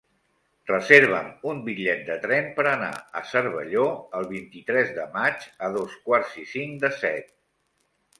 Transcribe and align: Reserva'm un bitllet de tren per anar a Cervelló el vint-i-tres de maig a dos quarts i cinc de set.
Reserva'm 0.69 1.27
un 1.49 1.59
bitllet 1.65 1.99
de 2.07 2.15
tren 2.23 2.47
per 2.59 2.65
anar 2.71 2.89
a 3.21 3.21
Cervelló 3.31 3.83
el 4.21 4.25
vint-i-tres 4.31 4.89
de 4.95 5.05
maig 5.19 5.45
a 5.69 5.71
dos 5.77 5.99
quarts 6.09 6.33
i 6.45 6.47
cinc 6.55 6.81
de 6.87 6.91
set. 7.03 7.29